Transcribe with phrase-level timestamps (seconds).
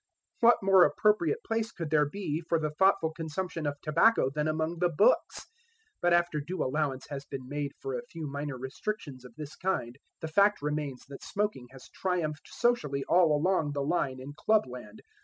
[0.39, 4.79] What more appropriate place could there be for the thoughtful consumption of tobacco than among
[4.79, 5.45] the books?
[6.01, 9.99] But after due allowance has been made for a few minor restrictions of this kind,
[10.19, 15.01] the fact remains that smoking has triumphed socially all along the line in Clubland.